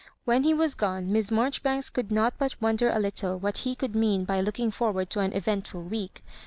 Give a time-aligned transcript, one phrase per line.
[0.25, 3.93] When he was gone, Miss Marjoribanks could not but wonder a little what he could
[3.95, 6.23] mean by looking for^rard to an eventful week.